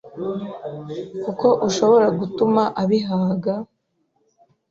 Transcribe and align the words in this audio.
kuko 1.23 1.47
ushobora 1.67 2.07
gutuma 2.19 2.63
abihaga, 2.81 3.53